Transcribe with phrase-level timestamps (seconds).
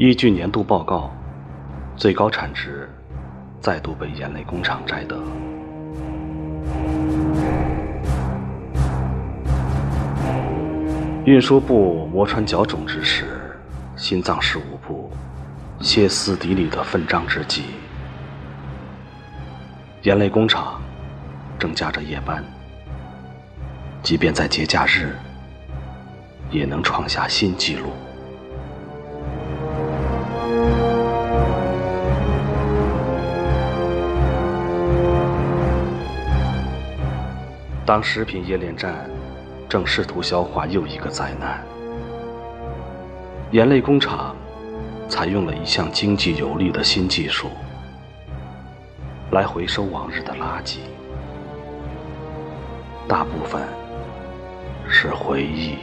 [0.00, 1.10] 依据年度报告，
[1.94, 2.88] 最高产值
[3.60, 5.14] 再度被眼泪工厂摘得。
[11.26, 13.54] 运输部磨穿脚肿之时，
[13.94, 15.12] 心脏事务部
[15.82, 17.64] 歇斯底里的奋战之际，
[20.04, 20.80] 眼泪工厂
[21.58, 22.42] 正加着夜班，
[24.02, 25.14] 即便在节假日，
[26.50, 27.90] 也能创下新纪录。
[37.90, 39.10] 当食品冶炼站
[39.68, 41.60] 正试图消化又一个灾难，
[43.50, 44.36] 眼泪工厂
[45.08, 47.48] 采用了一项经济有利的新技术，
[49.32, 50.76] 来回收往日的垃圾，
[53.08, 53.60] 大部分
[54.88, 55.74] 是回忆。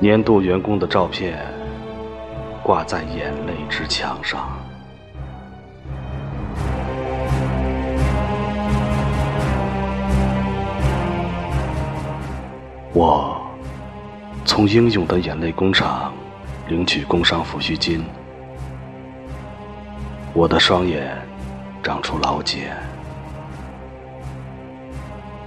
[0.00, 1.47] 年度员工的照片。
[2.68, 4.46] 挂在眼泪之墙上，
[12.92, 13.40] 我
[14.44, 16.12] 从英勇的眼泪工厂
[16.68, 18.04] 领取工伤抚恤金，
[20.34, 21.16] 我的双眼
[21.82, 22.76] 长出老茧，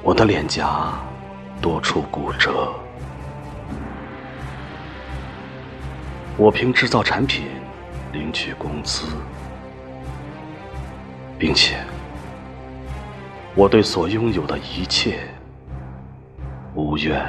[0.01, 0.91] 我的脸颊
[1.61, 2.73] 多处骨折。
[6.37, 7.45] 我凭制造产品
[8.13, 9.05] 领取工资
[11.37, 11.77] 并且
[13.55, 15.19] 我对所拥有的一切
[16.73, 17.21] 无怨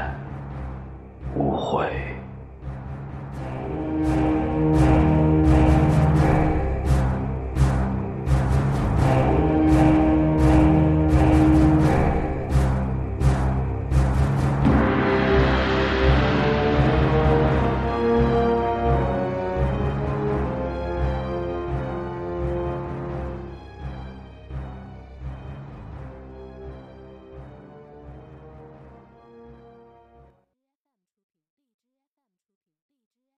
[1.34, 2.01] 无悔。